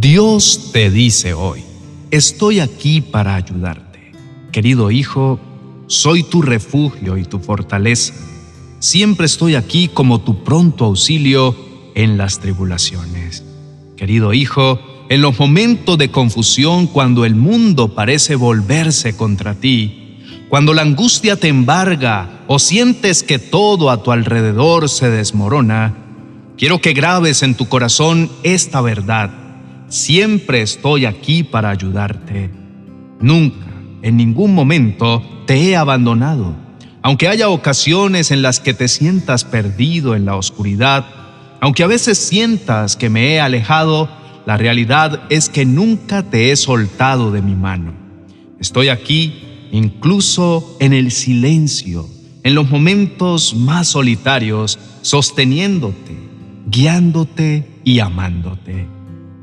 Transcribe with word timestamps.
Dios 0.00 0.70
te 0.72 0.90
dice 0.90 1.34
hoy, 1.34 1.62
estoy 2.10 2.60
aquí 2.60 3.02
para 3.02 3.34
ayudarte. 3.34 4.12
Querido 4.50 4.90
hijo, 4.90 5.38
soy 5.88 6.22
tu 6.22 6.40
refugio 6.40 7.18
y 7.18 7.24
tu 7.24 7.38
fortaleza. 7.38 8.14
Siempre 8.78 9.26
estoy 9.26 9.56
aquí 9.56 9.88
como 9.88 10.22
tu 10.22 10.42
pronto 10.42 10.86
auxilio 10.86 11.54
en 11.94 12.16
las 12.16 12.38
tribulaciones. 12.38 13.44
Querido 13.98 14.32
hijo, 14.32 14.80
en 15.10 15.20
los 15.20 15.38
momentos 15.38 15.98
de 15.98 16.10
confusión, 16.10 16.86
cuando 16.86 17.26
el 17.26 17.34
mundo 17.34 17.94
parece 17.94 18.36
volverse 18.36 19.18
contra 19.18 19.54
ti, 19.54 20.16
cuando 20.48 20.72
la 20.72 20.80
angustia 20.80 21.36
te 21.36 21.48
embarga 21.48 22.46
o 22.46 22.58
sientes 22.58 23.22
que 23.22 23.38
todo 23.38 23.90
a 23.90 24.02
tu 24.02 24.12
alrededor 24.12 24.88
se 24.88 25.10
desmorona, 25.10 25.94
quiero 26.56 26.80
que 26.80 26.94
grabes 26.94 27.42
en 27.42 27.54
tu 27.54 27.68
corazón 27.68 28.30
esta 28.44 28.80
verdad. 28.80 29.39
Siempre 29.90 30.62
estoy 30.62 31.04
aquí 31.04 31.42
para 31.42 31.70
ayudarte. 31.70 32.48
Nunca, 33.20 33.66
en 34.02 34.16
ningún 34.16 34.54
momento, 34.54 35.20
te 35.46 35.56
he 35.56 35.76
abandonado. 35.76 36.54
Aunque 37.02 37.26
haya 37.26 37.48
ocasiones 37.48 38.30
en 38.30 38.40
las 38.40 38.60
que 38.60 38.72
te 38.72 38.86
sientas 38.86 39.44
perdido 39.44 40.14
en 40.14 40.26
la 40.26 40.36
oscuridad, 40.36 41.06
aunque 41.60 41.82
a 41.82 41.88
veces 41.88 42.18
sientas 42.18 42.94
que 42.94 43.10
me 43.10 43.34
he 43.34 43.40
alejado, 43.40 44.08
la 44.46 44.56
realidad 44.56 45.22
es 45.28 45.48
que 45.48 45.66
nunca 45.66 46.22
te 46.22 46.52
he 46.52 46.56
soltado 46.56 47.32
de 47.32 47.42
mi 47.42 47.56
mano. 47.56 47.92
Estoy 48.60 48.90
aquí 48.90 49.42
incluso 49.72 50.76
en 50.78 50.92
el 50.92 51.10
silencio, 51.10 52.06
en 52.44 52.54
los 52.54 52.70
momentos 52.70 53.56
más 53.56 53.88
solitarios, 53.88 54.78
sosteniéndote, 55.02 56.16
guiándote 56.68 57.66
y 57.82 57.98
amándote. 57.98 58.99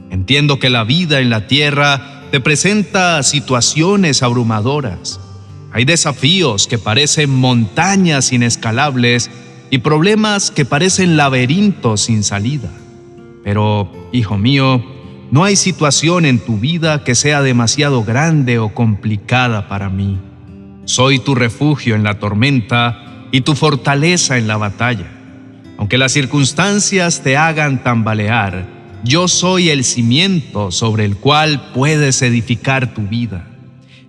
Entiendo 0.10 0.60
que 0.60 0.70
la 0.70 0.84
vida 0.84 1.20
en 1.20 1.30
la 1.30 1.48
tierra 1.48 2.24
te 2.32 2.40
presenta 2.40 3.22
situaciones 3.24 4.24
abrumadoras. 4.24 5.20
Hay 5.72 5.86
desafíos 5.86 6.68
que 6.68 6.78
parecen 6.78 7.30
montañas 7.30 8.32
inescalables 8.34 9.30
y 9.70 9.80
problemas 9.80 10.52
que 10.52 10.66
parecen 10.66 11.18
laberintos 11.18 12.02
sin 12.02 12.24
salida. 12.24 12.70
Pero, 13.44 13.92
hijo 14.12 14.38
mío, 14.38 14.84
no 15.30 15.44
hay 15.44 15.56
situación 15.56 16.26
en 16.26 16.40
tu 16.40 16.58
vida 16.58 17.04
que 17.04 17.16
sea 17.16 17.42
demasiado 17.42 18.04
grande 18.04 18.60
o 18.60 18.74
complicada 18.74 19.68
para 19.68 19.90
mí. 19.90 20.18
Soy 20.86 21.20
tu 21.20 21.36
refugio 21.36 21.96
en 21.96 22.04
la 22.04 22.18
tormenta 22.20 23.28
y 23.32 23.42
tu 23.42 23.56
fortaleza 23.56 24.38
en 24.38 24.48
la 24.48 24.58
batalla. 24.58 25.08
Aunque 25.78 25.98
las 25.98 26.14
circunstancias 26.14 27.22
te 27.24 27.36
hagan 27.36 27.84
tambalear, 27.84 28.77
yo 29.04 29.28
soy 29.28 29.70
el 29.70 29.84
cimiento 29.84 30.72
sobre 30.72 31.06
el 31.06 31.18
cual 31.18 31.72
puedes 31.74 32.22
edificar 32.22 32.94
tu 32.94 33.02
vida. 33.02 33.48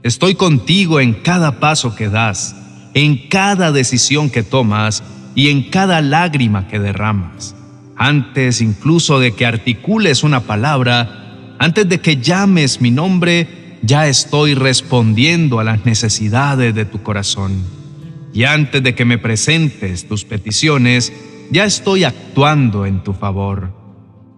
Estoy 0.02 0.34
contigo 0.34 1.00
en 1.00 1.14
cada 1.14 1.60
paso 1.60 1.94
que 1.94 2.08
das, 2.08 2.56
en 2.94 3.28
cada 3.28 3.72
decisión 3.72 4.30
que 4.30 4.42
tomas 4.42 5.02
y 5.34 5.50
en 5.50 5.70
cada 5.70 6.00
lágrima 6.00 6.68
que 6.68 6.78
derramas. 6.78 7.54
Antes 7.96 8.60
incluso 8.60 9.18
de 9.18 9.34
que 9.34 9.44
articules 9.44 10.22
una 10.22 10.40
palabra, 10.40 11.56
antes 11.58 11.88
de 11.88 12.00
que 12.00 12.16
llames 12.16 12.80
mi 12.80 12.90
nombre, 12.90 13.78
ya 13.82 14.08
estoy 14.08 14.54
respondiendo 14.54 15.60
a 15.60 15.64
las 15.64 15.84
necesidades 15.84 16.74
de 16.74 16.84
tu 16.84 17.02
corazón. 17.02 17.64
Y 18.32 18.44
antes 18.44 18.82
de 18.82 18.94
que 18.94 19.04
me 19.04 19.18
presentes 19.18 20.06
tus 20.06 20.24
peticiones, 20.24 21.12
ya 21.50 21.64
estoy 21.64 22.04
actuando 22.04 22.86
en 22.86 23.02
tu 23.02 23.12
favor. 23.12 23.77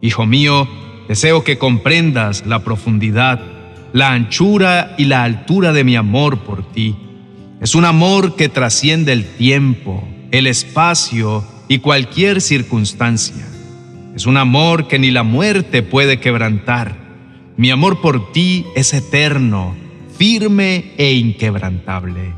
Hijo 0.02 0.24
mío, 0.24 0.66
deseo 1.08 1.44
que 1.44 1.58
comprendas 1.58 2.46
la 2.46 2.64
profundidad, 2.64 3.40
la 3.92 4.12
anchura 4.12 4.94
y 4.96 5.04
la 5.04 5.24
altura 5.24 5.72
de 5.72 5.84
mi 5.84 5.96
amor 5.96 6.38
por 6.38 6.72
ti. 6.72 6.96
Es 7.60 7.74
un 7.74 7.84
amor 7.84 8.36
que 8.36 8.48
trasciende 8.48 9.12
el 9.12 9.24
tiempo, 9.24 10.08
el 10.30 10.46
espacio 10.46 11.44
y 11.68 11.78
cualquier 11.78 12.40
circunstancia. 12.40 13.46
Es 14.16 14.26
un 14.26 14.38
amor 14.38 14.88
que 14.88 14.98
ni 14.98 15.10
la 15.10 15.22
muerte 15.22 15.82
puede 15.82 16.18
quebrantar. 16.18 16.96
Mi 17.58 17.70
amor 17.70 18.00
por 18.00 18.32
ti 18.32 18.64
es 18.74 18.94
eterno, 18.94 19.76
firme 20.16 20.92
e 20.96 21.12
inquebrantable. 21.12 22.32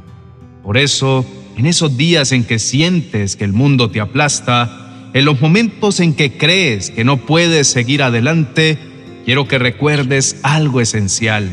Por 0.64 0.76
eso, 0.76 1.24
en 1.56 1.66
esos 1.66 1.96
días 1.96 2.32
en 2.32 2.44
que 2.44 2.58
sientes 2.58 3.36
que 3.36 3.44
el 3.44 3.52
mundo 3.52 3.90
te 3.90 4.00
aplasta, 4.00 4.81
en 5.14 5.24
los 5.24 5.40
momentos 5.40 6.00
en 6.00 6.14
que 6.14 6.36
crees 6.36 6.90
que 6.90 7.04
no 7.04 7.18
puedes 7.18 7.68
seguir 7.68 8.02
adelante, 8.02 8.78
quiero 9.24 9.46
que 9.46 9.58
recuerdes 9.58 10.36
algo 10.42 10.80
esencial. 10.80 11.50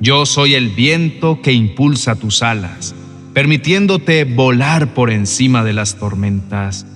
Yo 0.00 0.26
soy 0.26 0.54
el 0.54 0.70
viento 0.70 1.40
que 1.42 1.52
impulsa 1.52 2.16
tus 2.16 2.42
alas, 2.42 2.94
permitiéndote 3.34 4.24
volar 4.24 4.94
por 4.94 5.10
encima 5.10 5.62
de 5.62 5.72
las 5.72 5.96
tormentas 5.96 6.86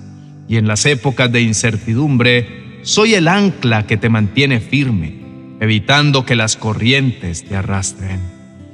y 0.47 0.57
en 0.57 0.67
las 0.67 0.85
épocas 0.85 1.31
de 1.31 1.41
incertidumbre 1.41 2.79
soy 2.83 3.13
el 3.13 3.29
ancla 3.29 3.87
que 3.87 3.95
te 3.95 4.09
mantiene 4.09 4.59
firme, 4.59 5.15
evitando 5.61 6.25
que 6.25 6.35
las 6.35 6.57
corrientes 6.57 7.45
te 7.45 7.55
arrastren. 7.55 8.19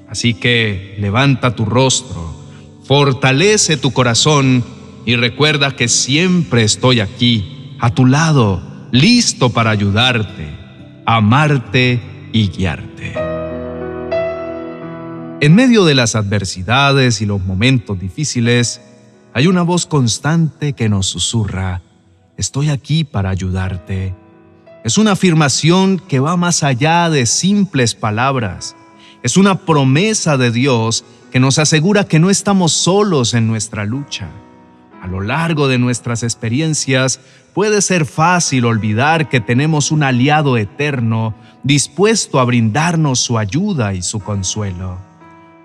Así 0.09 0.33
que 0.33 0.95
levanta 0.99 1.55
tu 1.55 1.65
rostro, 1.65 2.35
fortalece 2.83 3.77
tu 3.77 3.93
corazón 3.93 4.63
y 5.09 5.15
recuerda 5.15 5.75
que 5.75 5.87
siempre 5.87 6.61
estoy 6.63 6.99
aquí, 6.99 7.73
a 7.79 7.89
tu 7.89 8.05
lado, 8.05 8.61
listo 8.91 9.49
para 9.49 9.71
ayudarte, 9.71 10.55
amarte 11.03 12.29
y 12.31 12.49
guiarte. 12.49 13.15
En 15.41 15.55
medio 15.55 15.83
de 15.83 15.95
las 15.95 16.13
adversidades 16.13 17.21
y 17.21 17.25
los 17.25 17.41
momentos 17.41 17.99
difíciles, 17.99 18.81
hay 19.33 19.47
una 19.47 19.63
voz 19.63 19.87
constante 19.87 20.73
que 20.73 20.89
nos 20.89 21.07
susurra, 21.07 21.81
estoy 22.37 22.69
aquí 22.69 23.03
para 23.03 23.31
ayudarte. 23.31 24.13
Es 24.83 24.99
una 24.99 25.13
afirmación 25.13 25.97
que 25.97 26.19
va 26.19 26.37
más 26.37 26.61
allá 26.61 27.09
de 27.09 27.25
simples 27.25 27.95
palabras. 27.95 28.75
Es 29.23 29.37
una 29.37 29.65
promesa 29.65 30.37
de 30.37 30.51
Dios 30.51 31.03
que 31.31 31.39
nos 31.39 31.57
asegura 31.57 32.03
que 32.03 32.19
no 32.19 32.29
estamos 32.29 32.73
solos 32.73 33.33
en 33.33 33.47
nuestra 33.47 33.85
lucha. 33.85 34.29
A 35.01 35.07
lo 35.07 35.21
largo 35.21 35.67
de 35.67 35.77
nuestras 35.77 36.23
experiencias 36.23 37.19
puede 37.53 37.81
ser 37.81 38.05
fácil 38.05 38.65
olvidar 38.65 39.29
que 39.29 39.39
tenemos 39.39 39.91
un 39.91 40.03
aliado 40.03 40.57
eterno 40.57 41.33
dispuesto 41.63 42.39
a 42.39 42.45
brindarnos 42.45 43.19
su 43.19 43.37
ayuda 43.37 43.93
y 43.93 44.01
su 44.01 44.19
consuelo. 44.19 44.97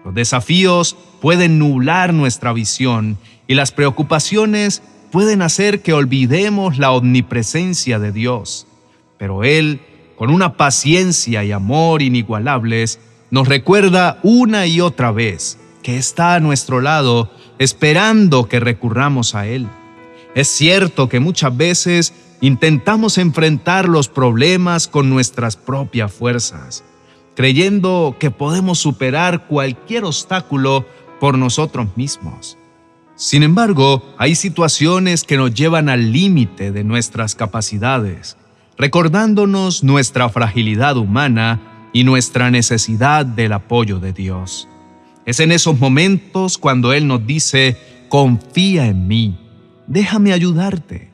Los 0.05 0.15
desafíos 0.15 0.97
pueden 1.21 1.59
nublar 1.59 2.13
nuestra 2.13 2.53
visión 2.53 3.19
y 3.47 3.55
las 3.55 3.73
preocupaciones 3.73 4.83
pueden 5.11 5.43
hacer 5.43 5.81
que 5.83 5.93
olvidemos 5.93 6.79
la 6.79 6.93
omnipresencia 6.93 7.99
de 7.99 8.13
Dios. 8.13 8.67
Pero 9.19 9.45
Él, 9.45 9.81
con 10.17 10.31
una 10.31 10.57
paciencia 10.57 11.45
y 11.45 11.53
amor 11.53 12.03
inigualables, 12.03 13.01
nos 13.31 13.49
recuerda 13.49 14.19
una 14.23 14.67
y 14.67 14.81
otra 14.81 15.11
vez 15.13 15.59
que 15.83 15.97
está 15.97 16.35
a 16.35 16.41
nuestro 16.41 16.81
lado 16.81 17.31
esperando 17.59 18.49
que 18.49 18.61
recurramos 18.61 19.35
a 19.35 19.47
Él. 19.47 19.69
Es 20.35 20.49
cierto 20.49 21.09
que 21.09 21.21
muchas 21.21 21.57
veces 21.57 22.15
intentamos 22.41 23.19
enfrentar 23.19 23.89
los 23.89 24.09
problemas 24.09 24.89
con 24.89 25.09
nuestras 25.09 25.57
propias 25.57 26.13
fuerzas, 26.13 26.85
creyendo 27.35 28.17
que 28.19 28.31
podemos 28.31 28.79
superar 28.79 29.47
cualquier 29.47 30.05
obstáculo 30.05 30.87
por 31.21 31.39
nosotros 31.39 31.89
mismos. 31.97 32.59
Sin 33.17 33.45
embargo, 33.45 34.03
hay 34.19 34.35
situaciones 34.35 35.23
que 35.23 35.37
nos 35.37 35.55
llevan 35.55 35.89
al 35.89 36.13
límite 36.13 36.73
de 36.73 36.83
nuestras 36.83 37.37
capacidades, 37.37 38.37
recordándonos 38.77 39.85
nuestra 39.85 40.29
fragilidad 40.29 40.97
humana 40.97 41.61
y 41.93 42.03
nuestra 42.03 42.51
necesidad 42.51 43.25
del 43.25 43.53
apoyo 43.53 44.01
de 44.01 44.13
Dios. 44.13 44.69
Es 45.27 45.41
en 45.41 45.53
esos 45.53 45.79
momentos 45.81 46.59
cuando 46.59 46.93
Él 46.93 47.07
nos 47.07 47.27
dice, 47.27 47.77
confía 48.09 48.87
en 48.87 49.09
mí, 49.09 49.39
déjame 49.87 50.33
ayudarte. 50.33 51.11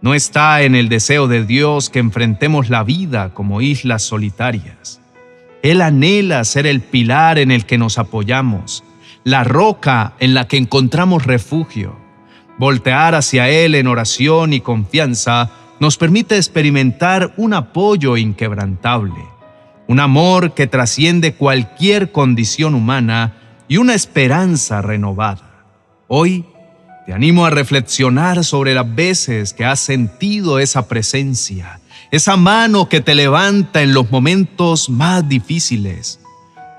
No 0.00 0.12
está 0.12 0.62
en 0.62 0.74
el 0.74 0.88
deseo 0.88 1.28
de 1.28 1.44
Dios 1.44 1.88
que 1.88 2.00
enfrentemos 2.00 2.68
la 2.68 2.82
vida 2.84 3.32
como 3.32 3.60
islas 3.62 4.02
solitarias. 4.02 5.00
Él 5.62 5.80
anhela 5.80 6.44
ser 6.44 6.66
el 6.66 6.82
pilar 6.82 7.38
en 7.38 7.50
el 7.50 7.64
que 7.64 7.78
nos 7.78 7.96
apoyamos, 7.96 8.84
la 9.22 9.44
roca 9.44 10.12
en 10.20 10.34
la 10.34 10.46
que 10.46 10.58
encontramos 10.58 11.24
refugio. 11.24 11.96
Voltear 12.58 13.14
hacia 13.14 13.48
Él 13.48 13.74
en 13.74 13.86
oración 13.86 14.52
y 14.52 14.60
confianza 14.60 15.50
nos 15.80 15.96
permite 15.96 16.36
experimentar 16.36 17.32
un 17.36 17.54
apoyo 17.54 18.16
inquebrantable, 18.16 19.24
un 19.88 20.00
amor 20.00 20.52
que 20.52 20.66
trasciende 20.66 21.34
cualquier 21.34 22.12
condición 22.12 22.74
humana 22.74 23.43
y 23.68 23.78
una 23.78 23.94
esperanza 23.94 24.82
renovada. 24.82 25.64
Hoy 26.08 26.44
te 27.06 27.12
animo 27.12 27.46
a 27.46 27.50
reflexionar 27.50 28.44
sobre 28.44 28.74
las 28.74 28.94
veces 28.94 29.52
que 29.52 29.64
has 29.64 29.80
sentido 29.80 30.58
esa 30.58 30.88
presencia, 30.88 31.80
esa 32.10 32.36
mano 32.36 32.88
que 32.88 33.00
te 33.00 33.14
levanta 33.14 33.82
en 33.82 33.94
los 33.94 34.10
momentos 34.10 34.88
más 34.88 35.28
difíciles. 35.28 36.20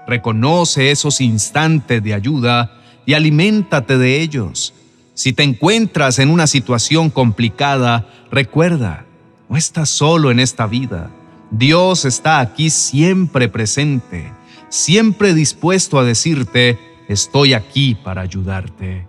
Reconoce 0.08 0.92
esos 0.92 1.22
instantes 1.22 2.04
de 2.04 2.14
ayuda 2.14 2.82
y 3.06 3.14
aliméntate 3.14 3.98
de 3.98 4.22
ellos. 4.22 4.74
Si 5.14 5.34
te 5.34 5.44
encuentras 5.44 6.20
en 6.20 6.30
una 6.30 6.48
situación 6.48 7.10
complicada, 7.10 8.08
recuerda, 8.32 9.06
no 9.50 9.58
estás 9.58 9.90
solo 9.90 10.32
en 10.32 10.40
esta 10.40 10.68
vida. 10.68 11.12
Dios 11.52 12.06
está 12.06 12.40
aquí 12.40 12.70
siempre 12.70 13.48
presente, 13.48 14.32
siempre 14.70 15.34
dispuesto 15.34 16.00
a 16.00 16.04
decirte, 16.04 16.80
estoy 17.08 17.54
aquí 17.54 17.96
para 17.96 18.22
ayudarte. 18.22 19.08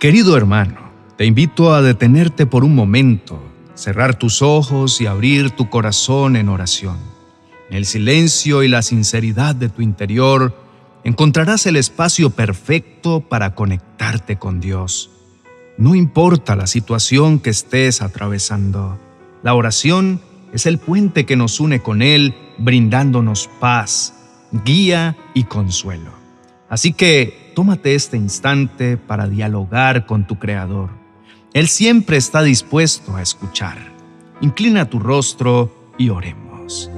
Querido 0.00 0.36
hermano, 0.36 0.90
te 1.16 1.24
invito 1.24 1.74
a 1.74 1.82
detenerte 1.82 2.46
por 2.46 2.64
un 2.64 2.74
momento, 2.74 3.42
cerrar 3.74 4.18
tus 4.18 4.42
ojos 4.42 5.00
y 5.00 5.06
abrir 5.06 5.50
tu 5.50 5.70
corazón 5.70 6.36
en 6.36 6.48
oración. 6.48 6.98
En 7.70 7.76
el 7.76 7.86
silencio 7.86 8.62
y 8.62 8.68
la 8.68 8.82
sinceridad 8.82 9.54
de 9.54 9.68
tu 9.68 9.82
interior, 9.82 10.54
encontrarás 11.04 11.66
el 11.66 11.76
espacio 11.76 12.30
perfecto 12.30 13.20
para 13.20 13.54
conectarte 13.54 14.36
con 14.36 14.60
Dios. 14.60 15.10
No 15.78 15.94
importa 15.94 16.56
la 16.56 16.66
situación 16.66 17.38
que 17.38 17.50
estés 17.50 18.02
atravesando, 18.02 18.98
la 19.42 19.54
oración 19.54 20.20
es 20.52 20.66
el 20.66 20.78
puente 20.78 21.26
que 21.26 21.36
nos 21.36 21.60
une 21.60 21.80
con 21.80 22.02
Él, 22.02 22.34
brindándonos 22.58 23.48
paz, 23.60 24.14
guía 24.64 25.16
y 25.34 25.44
consuelo. 25.44 26.10
Así 26.68 26.92
que 26.92 27.52
tómate 27.54 27.94
este 27.94 28.16
instante 28.16 28.96
para 28.96 29.28
dialogar 29.28 30.06
con 30.06 30.26
tu 30.26 30.38
Creador. 30.38 30.90
Él 31.52 31.68
siempre 31.68 32.16
está 32.16 32.42
dispuesto 32.42 33.16
a 33.16 33.22
escuchar. 33.22 33.78
Inclina 34.40 34.90
tu 34.90 34.98
rostro 34.98 35.92
y 35.96 36.10
oremos. 36.10 36.90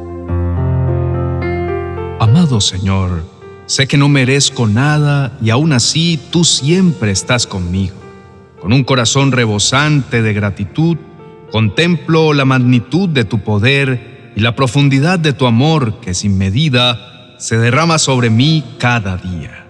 Amado 2.20 2.60
Señor, 2.60 3.22
Sé 3.68 3.86
que 3.86 3.98
no 3.98 4.08
merezco 4.08 4.66
nada 4.66 5.36
y 5.42 5.50
aún 5.50 5.74
así 5.74 6.18
tú 6.30 6.42
siempre 6.42 7.10
estás 7.10 7.46
conmigo. 7.46 7.96
Con 8.62 8.72
un 8.72 8.82
corazón 8.82 9.30
rebosante 9.30 10.22
de 10.22 10.32
gratitud, 10.32 10.96
contemplo 11.52 12.32
la 12.32 12.46
magnitud 12.46 13.10
de 13.10 13.26
tu 13.26 13.40
poder 13.40 14.32
y 14.34 14.40
la 14.40 14.56
profundidad 14.56 15.18
de 15.18 15.34
tu 15.34 15.46
amor 15.46 16.00
que 16.00 16.14
sin 16.14 16.38
medida 16.38 17.17
se 17.38 17.56
derrama 17.56 17.98
sobre 17.98 18.30
mí 18.30 18.64
cada 18.78 19.16
día. 19.16 19.64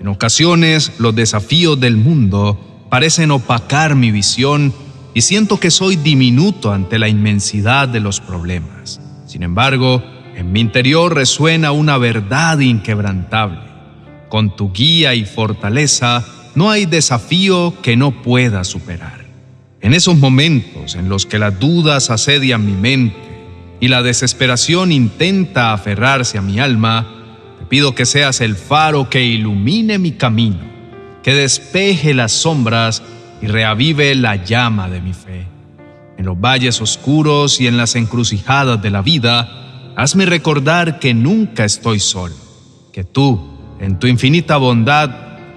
En 0.00 0.08
ocasiones 0.08 0.92
los 0.98 1.14
desafíos 1.14 1.78
del 1.78 1.96
mundo 1.96 2.86
parecen 2.88 3.32
opacar 3.32 3.96
mi 3.96 4.10
visión 4.10 4.72
y 5.14 5.22
siento 5.22 5.58
que 5.58 5.70
soy 5.70 5.96
diminuto 5.96 6.72
ante 6.72 6.98
la 6.98 7.08
inmensidad 7.08 7.88
de 7.88 8.00
los 8.00 8.20
problemas. 8.20 9.00
Sin 9.26 9.42
embargo, 9.42 10.02
en 10.36 10.52
mi 10.52 10.60
interior 10.60 11.14
resuena 11.14 11.72
una 11.72 11.98
verdad 11.98 12.60
inquebrantable. 12.60 13.68
Con 14.28 14.54
tu 14.54 14.72
guía 14.72 15.14
y 15.14 15.24
fortaleza 15.24 16.24
no 16.54 16.70
hay 16.70 16.86
desafío 16.86 17.74
que 17.82 17.96
no 17.96 18.22
pueda 18.22 18.62
superar. 18.62 19.26
En 19.80 19.94
esos 19.94 20.16
momentos 20.16 20.94
en 20.94 21.08
los 21.08 21.26
que 21.26 21.38
las 21.38 21.58
dudas 21.58 22.10
asedian 22.10 22.64
mi 22.64 22.72
mente 22.72 23.27
y 23.80 23.88
la 23.88 24.02
desesperación 24.02 24.92
intenta 24.92 25.72
aferrarse 25.72 26.38
a 26.38 26.42
mi 26.42 26.58
alma, 26.58 27.06
te 27.58 27.66
pido 27.66 27.94
que 27.94 28.06
seas 28.06 28.40
el 28.40 28.56
faro 28.56 29.08
que 29.08 29.22
ilumine 29.22 29.98
mi 29.98 30.12
camino, 30.12 30.60
que 31.22 31.34
despeje 31.34 32.14
las 32.14 32.32
sombras 32.32 33.02
y 33.40 33.46
reavive 33.46 34.14
la 34.14 34.36
llama 34.36 34.88
de 34.88 35.00
mi 35.00 35.12
fe. 35.12 35.46
En 36.16 36.24
los 36.24 36.40
valles 36.40 36.80
oscuros 36.80 37.60
y 37.60 37.66
en 37.66 37.76
las 37.76 37.94
encrucijadas 37.94 38.82
de 38.82 38.90
la 38.90 39.02
vida, 39.02 39.58
Hazme 39.98 40.26
recordar 40.26 41.00
que 41.00 41.12
nunca 41.12 41.64
estoy 41.64 41.98
solo, 41.98 42.36
que 42.92 43.02
tú, 43.02 43.40
en 43.80 43.98
tu 43.98 44.06
infinita 44.06 44.56
bondad, 44.56 45.10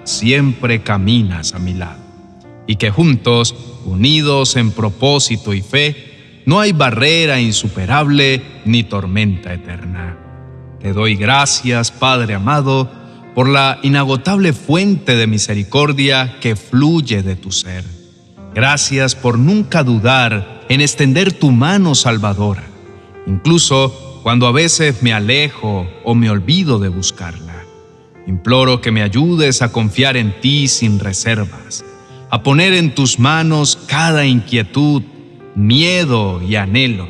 siempre 0.04 0.82
caminas 0.82 1.54
a 1.54 1.60
mi 1.60 1.76
lado, 1.76 2.00
y 2.66 2.78
que 2.78 2.90
juntos, 2.90 3.54
unidos 3.86 4.56
en 4.56 4.72
propósito 4.72 5.54
y 5.54 5.62
fe, 5.62 6.11
no 6.46 6.60
hay 6.60 6.72
barrera 6.72 7.40
insuperable 7.40 8.42
ni 8.66 8.84
tormenta 8.84 9.54
eterna. 9.54 10.18
Te 10.80 10.94
doy 10.94 11.16
gracias, 11.16 11.92
Padre 11.92 12.34
amado, 12.34 12.92
por 13.36 13.48
la 13.48 13.80
inagotable 13.84 14.54
fuente 14.54 15.16
de 15.16 15.28
misericordia 15.28 16.38
que 16.42 16.56
fluye 16.56 17.24
de 17.24 17.36
tu 17.36 17.52
ser. 17.52 17.84
Gracias 18.54 19.16
por 19.16 19.40
nunca 19.40 19.84
dudar 19.84 20.66
en 20.68 20.82
extender 20.82 21.32
tu 21.34 21.52
mano 21.52 21.96
salvadora, 21.96 22.64
incluso 23.28 24.20
cuando 24.24 24.48
a 24.48 24.52
veces 24.52 25.02
me 25.02 25.14
alejo 25.14 25.88
o 26.04 26.16
me 26.16 26.30
olvido 26.30 26.80
de 26.80 26.90
buscarla. 26.90 27.64
Imploro 28.28 28.82
que 28.82 28.92
me 28.92 29.02
ayudes 29.02 29.62
a 29.62 29.72
confiar 29.72 30.18
en 30.18 30.40
ti 30.42 30.68
sin 30.68 31.00
reservas, 31.00 31.84
a 32.30 32.44
poner 32.44 32.74
en 32.74 32.94
tus 32.94 33.20
manos 33.20 33.78
cada 33.88 34.26
inquietud, 34.26 35.04
miedo 35.56 36.42
y 36.42 36.56
anhelo, 36.56 37.08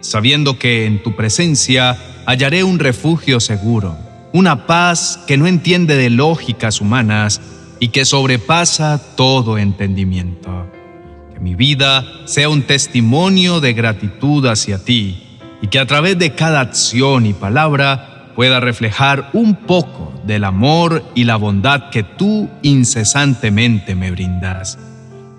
sabiendo 0.00 0.58
que 0.58 0.86
en 0.86 1.02
tu 1.02 1.16
presencia 1.16 1.96
hallaré 2.26 2.64
un 2.64 2.78
refugio 2.78 3.40
seguro, 3.40 3.96
una 4.32 4.66
paz 4.66 5.20
que 5.26 5.36
no 5.36 5.46
entiende 5.46 5.96
de 5.96 6.10
lógicas 6.10 6.80
humanas 6.80 7.40
y 7.80 7.88
que 7.88 8.04
sobrepasa 8.04 9.00
todo 9.16 9.58
entendimiento. 9.58 10.70
Que 11.32 11.40
mi 11.40 11.54
vida 11.54 12.04
sea 12.26 12.48
un 12.48 12.62
testimonio 12.62 13.60
de 13.60 13.72
gratitud 13.72 14.46
hacia 14.46 14.84
ti 14.84 15.38
y 15.62 15.68
que 15.68 15.78
a 15.78 15.86
través 15.86 16.18
de 16.18 16.34
cada 16.34 16.60
acción 16.60 17.26
y 17.26 17.32
palabra 17.32 18.32
pueda 18.36 18.60
reflejar 18.60 19.30
un 19.32 19.54
poco 19.54 20.12
del 20.24 20.44
amor 20.44 21.04
y 21.14 21.24
la 21.24 21.36
bondad 21.36 21.90
que 21.90 22.02
tú 22.02 22.48
incesantemente 22.62 23.94
me 23.94 24.10
brindas. 24.10 24.78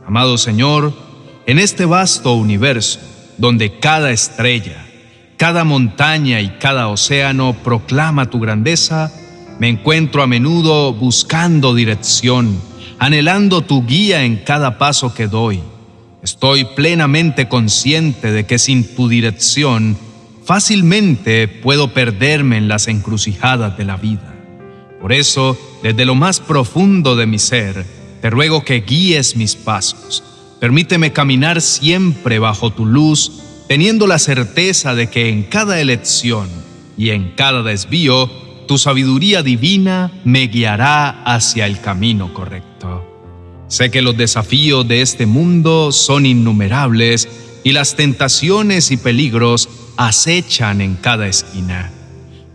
Amado 0.06 0.38
Señor, 0.38 0.94
en 1.46 1.60
este 1.60 1.86
vasto 1.86 2.34
universo, 2.34 3.00
donde 3.38 3.80
cada 3.80 4.12
estrella, 4.12 4.86
cada 5.38 5.64
montaña 5.64 6.42
y 6.42 6.50
cada 6.60 6.88
océano 6.88 7.56
proclama 7.64 8.30
tu 8.30 8.40
grandeza, 8.40 9.12
me 9.60 9.70
encuentro 9.70 10.22
a 10.22 10.28
menudo 10.28 10.94
buscando 10.94 11.74
dirección, 11.74 12.60
anhelando 13.00 13.62
tu 13.64 13.86
guía 13.86 14.24
en 14.24 14.38
cada 14.38 14.78
paso 14.78 15.14
que 15.14 15.28
doy. 15.28 15.62
Estoy 16.24 16.66
plenamente 16.66 17.48
consciente 17.48 18.32
de 18.32 18.46
que 18.46 18.60
sin 18.60 18.96
tu 18.96 19.08
dirección 19.08 19.98
fácilmente 20.46 21.48
puedo 21.48 21.94
perderme 21.94 22.58
en 22.58 22.68
las 22.68 22.88
encrucijadas 22.88 23.77
de 23.77 23.86
la 23.86 23.98
vida. 23.98 24.36
Por 25.01 25.13
eso, 25.13 25.58
desde 25.82 26.06
lo 26.06 26.13
más 26.13 26.39
profundo 26.39 27.15
de 27.15 27.25
mi 27.25 27.39
ser, 27.39 27.86
te 28.22 28.30
ruego 28.30 28.63
que 28.63 28.82
guíes 28.82 29.36
mis 29.36 29.56
pasos. 29.56 30.24
Permíteme 30.62 31.12
caminar 31.12 31.60
siempre 31.60 32.38
bajo 32.38 32.72
tu 32.72 32.86
luz, 32.86 33.41
teniendo 33.68 34.06
la 34.06 34.20
certeza 34.20 34.94
de 34.94 35.10
que 35.10 35.27
en 35.27 35.41
cada 35.41 35.82
elección 35.82 36.48
y 36.96 37.10
en 37.10 37.32
cada 37.32 37.63
desvío, 37.63 38.30
tu 38.68 38.77
sabiduría 38.77 39.41
divina 39.41 40.12
me 40.24 40.46
guiará 40.46 41.24
hacia 41.24 41.65
el 41.65 41.82
camino 41.82 42.32
correcto. 42.32 43.03
Sé 43.70 43.89
que 43.89 44.03
los 44.03 44.15
desafíos 44.15 44.88
de 44.88 45.01
este 45.01 45.25
mundo 45.25 45.91
son 45.91 46.27
innumerables 46.27 47.27
y 47.63 47.72
las 47.72 47.96
tentaciones 47.96 48.91
y 48.91 48.98
peligros 48.98 49.68
acechan 49.98 50.80
en 50.82 50.94
cada 50.94 51.27
esquina. 51.27 51.91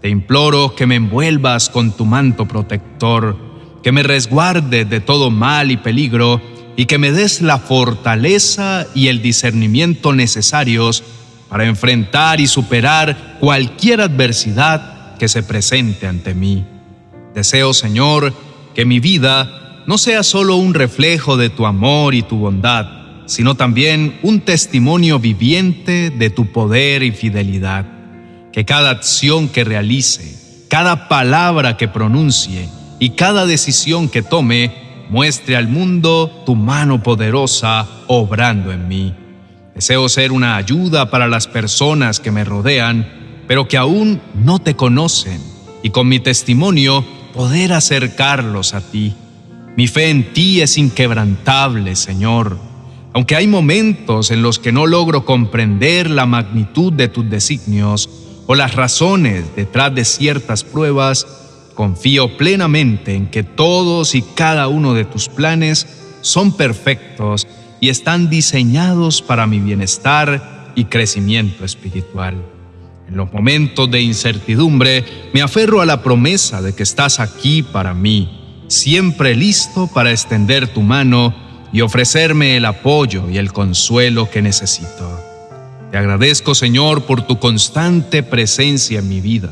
Te 0.01 0.11
imploro 0.11 0.77
que 0.77 0.87
me 0.87 0.95
envuelvas 0.95 1.69
con 1.69 1.91
tu 1.91 2.05
manto 2.05 2.47
protector, 2.47 3.37
que 3.83 3.91
me 3.91 4.05
resguardes 4.05 4.89
de 4.89 5.01
todo 5.01 5.33
mal 5.33 5.73
y 5.73 5.77
peligro 5.77 6.41
y 6.77 6.87
que 6.87 6.99
me 6.99 7.11
des 7.11 7.41
la 7.41 7.59
fortaleza 7.59 8.87
y 8.95 9.09
el 9.09 9.23
discernimiento 9.23 10.13
necesarios 10.13 11.03
para 11.49 11.65
enfrentar 11.65 12.41
y 12.41 12.47
superar 12.47 13.39
cualquier 13.41 14.03
adversidad 14.03 15.17
que 15.17 15.29
se 15.29 15.43
presente 15.43 16.07
ante 16.07 16.35
mí. 16.35 16.65
Deseo, 17.35 17.73
Señor, 17.73 18.35
que 18.75 18.85
mi 18.85 19.01
vida 19.01 19.83
no 19.87 19.99
sea 19.99 20.23
solo 20.23 20.57
un 20.57 20.75
reflejo 20.75 21.37
de 21.37 21.49
tu 21.49 21.65
amor 21.65 22.15
y 22.15 22.23
tu 22.23 22.37
bondad, 22.37 22.87
sino 23.27 23.55
también 23.55 24.19
un 24.23 24.41
testimonio 24.41 25.19
viviente 25.19 26.11
de 26.11 26.31
tu 26.31 26.53
poder 26.53 27.03
y 27.03 27.13
fidelidad. 27.13 27.87
Que 28.53 28.65
cada 28.65 28.91
acción 28.91 29.49
que 29.49 29.65
realice, 29.65 30.67
cada 30.69 31.09
palabra 31.09 31.77
que 31.77 31.89
pronuncie 31.89 32.69
y 32.99 33.11
cada 33.11 33.47
decisión 33.47 34.09
que 34.09 34.23
tome 34.23 34.86
muestre 35.09 35.57
al 35.57 35.69
mundo 35.69 36.43
tu 36.45 36.55
mano 36.55 37.03
poderosa 37.03 37.87
obrando 38.07 38.73
en 38.73 38.89
mí. 38.89 39.15
Deseo 39.75 40.09
ser 40.09 40.33
una 40.33 40.57
ayuda 40.57 41.11
para 41.11 41.29
las 41.29 41.47
personas 41.47 42.19
que 42.21 42.31
me 42.31 42.45
rodean, 42.45 43.07
pero 43.47 43.69
que 43.69 43.77
aún 43.77 44.21
no 44.35 44.59
te 44.59 44.75
conocen, 44.75 45.41
y 45.83 45.91
con 45.91 46.09
mi 46.09 46.19
testimonio 46.19 47.05
poder 47.35 47.73
acercarlos 47.73 48.75
a 48.75 48.81
ti. 48.81 49.15
Mi 49.77 49.87
fe 49.87 50.09
en 50.09 50.33
ti 50.33 50.63
es 50.63 50.79
inquebrantable, 50.79 51.97
Señor 51.97 52.59
Aunque 53.13 53.37
hay 53.37 53.47
momentos 53.47 54.31
en 54.31 54.41
los 54.41 54.59
que 54.59 54.73
no 54.73 54.87
logro 54.87 55.27
comprender 55.27 56.11
la 56.11 56.25
magnitud 56.25 56.93
de 56.93 57.09
tus 57.09 57.29
designios 57.29 58.09
o 58.47 58.55
las 58.55 58.75
razones 58.75 59.45
detrás 59.55 59.95
de 59.95 60.05
ciertas 60.07 60.65
pruebas, 60.65 61.46
confío 61.77 62.37
plenamente 62.37 63.15
en 63.15 63.29
que 63.29 63.45
todos 63.45 64.17
y 64.17 64.23
cada 64.23 64.67
uno 64.67 64.95
de 64.95 65.05
tus 65.05 65.29
planes 65.29 65.87
son 66.23 66.57
perfectos 66.57 67.47
y 67.81 67.91
están 67.91 68.29
diseñados 68.29 69.23
para 69.23 69.47
mi 69.47 69.61
bienestar 69.61 70.73
y 70.75 70.87
crecimiento 70.87 71.65
espiritual. 71.65 72.35
En 73.09 73.17
los 73.17 73.33
momentos 73.33 73.89
de 73.89 74.01
incertidumbre 74.01 75.05
me 75.33 75.43
aferro 75.43 75.81
a 75.81 75.87
la 75.87 76.03
promesa 76.03 76.61
de 76.61 76.75
que 76.75 76.83
estás 76.83 77.21
aquí 77.21 77.63
para 77.63 77.95
mí, 77.95 78.65
siempre 78.67 79.37
listo 79.37 79.87
para 79.87 80.11
extender 80.11 80.67
tu 80.67 80.83
mano 80.83 81.37
y 81.73 81.83
ofrecerme 81.83 82.57
el 82.57 82.65
apoyo 82.65 83.31
y 83.31 83.37
el 83.37 83.53
consuelo 83.53 84.29
que 84.31 84.43
necesito. 84.43 85.21
Te 85.91 85.99
agradezco, 85.99 86.55
Señor, 86.55 87.05
por 87.05 87.23
tu 87.27 87.39
constante 87.39 88.23
presencia 88.23 88.99
en 88.99 89.09
mi 89.09 89.21
vida. 89.21 89.51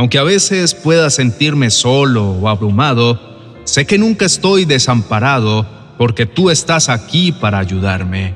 Aunque 0.00 0.16
a 0.16 0.22
veces 0.22 0.74
pueda 0.74 1.10
sentirme 1.10 1.68
solo 1.68 2.30
o 2.30 2.48
abrumado, 2.48 3.20
sé 3.64 3.84
que 3.84 3.98
nunca 3.98 4.24
estoy 4.24 4.64
desamparado 4.64 5.66
porque 5.98 6.24
tú 6.24 6.48
estás 6.48 6.88
aquí 6.88 7.32
para 7.32 7.58
ayudarme. 7.58 8.34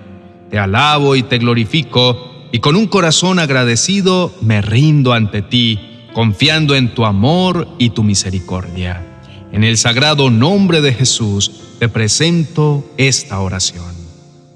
Te 0.50 0.58
alabo 0.58 1.16
y 1.16 1.22
te 1.22 1.38
glorifico 1.38 2.18
y 2.52 2.58
con 2.58 2.76
un 2.76 2.86
corazón 2.86 3.38
agradecido 3.38 4.30
me 4.42 4.60
rindo 4.60 5.14
ante 5.14 5.40
ti, 5.40 5.80
confiando 6.12 6.76
en 6.76 6.94
tu 6.94 7.06
amor 7.06 7.66
y 7.78 7.88
tu 7.88 8.02
misericordia. 8.02 9.22
En 9.50 9.64
el 9.64 9.78
sagrado 9.78 10.28
nombre 10.28 10.82
de 10.82 10.92
Jesús 10.92 11.50
te 11.78 11.88
presento 11.88 12.84
esta 12.98 13.40
oración. 13.40 13.94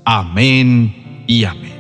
Amén 0.05 1.25
y 1.27 1.45
amén. 1.45 1.73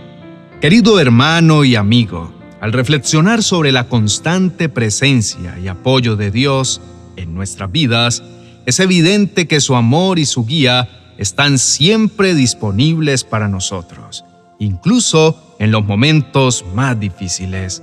Querido 0.62 0.98
hermano 0.98 1.64
y 1.64 1.76
amigo, 1.76 2.32
al 2.60 2.72
reflexionar 2.72 3.42
sobre 3.42 3.72
la 3.72 3.84
constante 3.84 4.68
presencia 4.68 5.58
y 5.58 5.68
apoyo 5.68 6.16
de 6.16 6.30
Dios 6.30 6.80
en 7.16 7.34
nuestras 7.34 7.70
vidas, 7.70 8.22
es 8.66 8.80
evidente 8.80 9.46
que 9.46 9.60
su 9.60 9.76
amor 9.76 10.18
y 10.18 10.26
su 10.26 10.44
guía 10.44 10.88
están 11.18 11.58
siempre 11.58 12.34
disponibles 12.34 13.24
para 13.24 13.48
nosotros, 13.48 14.24
incluso 14.58 15.56
en 15.58 15.70
los 15.70 15.84
momentos 15.84 16.64
más 16.74 16.98
difíciles. 16.98 17.82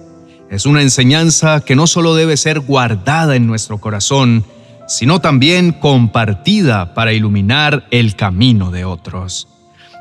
Es 0.50 0.66
una 0.66 0.82
enseñanza 0.82 1.62
que 1.62 1.76
no 1.76 1.88
solo 1.88 2.14
debe 2.14 2.38
ser 2.38 2.60
guardada 2.60 3.36
en 3.36 3.48
nuestro 3.48 3.80
corazón, 3.80 4.46
sino 4.88 5.20
también 5.20 5.72
compartida 5.72 6.94
para 6.94 7.14
iluminar 7.14 7.88
el 7.92 8.16
camino 8.16 8.72
de 8.72 8.86
otros. 8.86 9.48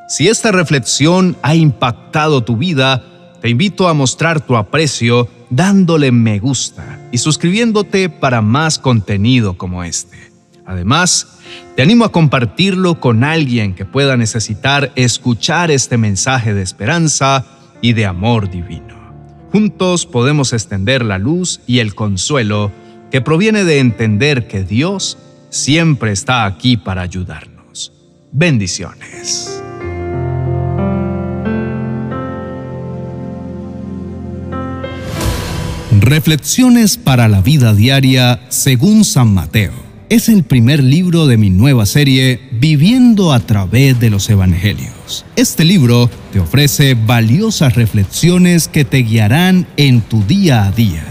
Si 0.09 0.29
esta 0.29 0.53
reflexión 0.53 1.37
ha 1.43 1.55
impactado 1.55 2.45
tu 2.45 2.57
vida, 2.57 3.03
te 3.45 3.51
invito 3.51 3.89
a 3.89 3.93
mostrar 3.93 4.41
tu 4.41 4.57
aprecio 4.57 5.29
dándole 5.51 6.11
me 6.13 6.39
gusta 6.39 6.99
y 7.13 7.19
suscribiéndote 7.19 8.09
para 8.09 8.41
más 8.41 8.79
contenido 8.79 9.59
como 9.59 9.85
este. 9.85 10.17
Además, 10.65 11.41
te 11.77 11.83
animo 11.83 12.07
a 12.07 12.11
compartirlo 12.11 13.01
con 13.01 13.23
alguien 13.23 13.75
que 13.75 13.85
pueda 13.85 14.17
necesitar 14.17 14.93
escuchar 14.97 15.71
este 15.71 15.99
mensaje 15.99 16.55
de 16.55 16.63
esperanza 16.63 17.45
y 17.83 17.93
de 17.93 18.07
amor 18.07 18.49
divino. 18.49 19.13
Juntos 19.53 20.07
podemos 20.07 20.55
extender 20.55 21.05
la 21.05 21.19
luz 21.19 21.61
y 21.67 21.81
el 21.81 21.95
consuelo 21.95 22.73
que 23.11 23.21
proviene 23.21 23.65
de 23.65 23.79
entender 23.79 24.49
que 24.49 24.65
Dios 24.65 25.19
siempre 25.51 26.13
está 26.13 26.47
aquí 26.47 26.79
para 26.79 27.03
ayudarnos. 27.03 27.93
Bendiciones. 28.33 29.64
Reflexiones 36.05 36.99
para 36.99 37.29
la 37.29 37.41
vida 37.41 37.73
diaria 37.73 38.39
según 38.51 39.07
San 39.07 39.33
Mateo 39.33 39.73
es 40.11 40.29
el 40.29 40.43
primer 40.43 40.85
libro 40.85 41.27
de 41.27 41.39
mi 41.39 41.49
nueva 41.49 41.87
serie 41.87 42.43
Viviendo 42.53 43.33
a 43.33 43.41
través 43.41 43.99
de 44.01 44.11
los 44.11 44.29
Evangelios. 44.29 45.25
Este 45.35 45.65
libro 45.65 46.11
te 46.31 46.41
ofrece 46.41 46.95
valiosas 46.95 47.75
reflexiones 47.75 48.69
que 48.69 48.85
te 48.85 48.99
guiarán 48.99 49.67
en 49.79 50.03
tu 50.03 50.23
día 50.25 50.67
a 50.67 50.73
día. 50.73 51.03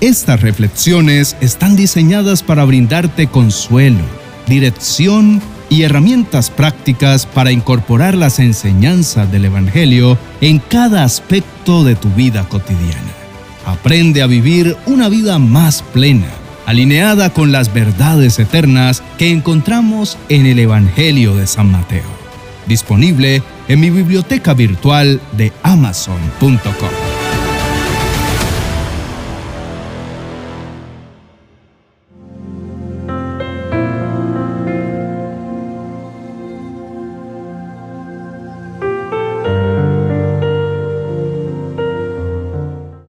Estas 0.00 0.40
reflexiones 0.40 1.36
están 1.40 1.76
diseñadas 1.76 2.42
para 2.42 2.64
brindarte 2.64 3.28
consuelo, 3.28 4.04
dirección 4.48 5.40
y 5.70 5.82
herramientas 5.82 6.50
prácticas 6.50 7.26
para 7.26 7.52
incorporar 7.52 8.16
las 8.16 8.40
enseñanzas 8.40 9.30
del 9.30 9.44
Evangelio 9.44 10.18
en 10.40 10.58
cada 10.58 11.04
aspecto 11.04 11.84
de 11.84 11.94
tu 11.94 12.10
vida 12.10 12.48
cotidiana. 12.48 13.21
Aprende 13.64 14.22
a 14.22 14.26
vivir 14.26 14.76
una 14.86 15.08
vida 15.08 15.38
más 15.38 15.82
plena 15.82 16.42
alineada 16.66 17.30
con 17.30 17.52
las 17.52 17.72
verdades 17.72 18.38
eternas 18.38 19.02
que 19.18 19.30
encontramos 19.30 20.16
en 20.28 20.46
el 20.46 20.58
Evangelio 20.58 21.34
de 21.34 21.46
San 21.46 21.70
Mateo. 21.70 22.22
Disponible 22.66 23.42
en 23.68 23.80
mi 23.80 23.90
biblioteca 23.90 24.54
virtual 24.54 25.20
de 25.32 25.52
amazon.com. 25.62 27.11